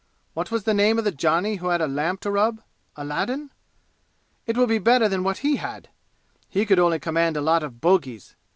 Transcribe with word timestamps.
What 0.33 0.49
was 0.49 0.63
the 0.63 0.73
name 0.73 0.97
of 0.97 1.03
the 1.03 1.11
Johnny 1.11 1.57
who 1.57 1.67
had 1.67 1.79
a 1.79 1.85
lamp 1.87 2.21
to 2.21 2.31
rub? 2.31 2.63
Aladdin? 2.95 3.51
It 4.47 4.57
will 4.57 4.65
be 4.65 4.79
better 4.79 5.07
than 5.07 5.21
what 5.23 5.43
he 5.45 5.57
had! 5.57 5.89
He 6.49 6.65
could 6.65 6.79
only 6.79 6.97
command 6.97 7.37
a 7.37 7.39
lot 7.41 7.61
of 7.61 7.79
bogies. 7.81 8.35